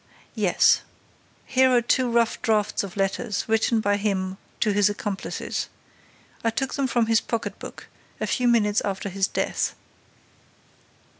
"Yes. 0.33 0.81
Here 1.45 1.69
are 1.71 1.79
two 1.83 2.09
rough 2.09 2.41
drafts 2.41 2.83
of 2.83 2.97
letters 2.97 3.45
written 3.47 3.81
by 3.81 3.97
him 3.97 4.39
to 4.61 4.71
his 4.73 4.89
accomplices. 4.89 5.69
I 6.43 6.49
took 6.49 6.73
them 6.73 6.87
from 6.87 7.05
his 7.05 7.21
pocket 7.21 7.59
book, 7.59 7.87
a 8.19 8.25
few 8.25 8.47
minutes 8.47 8.81
after 8.81 9.09
his 9.09 9.27
death." 9.27 9.75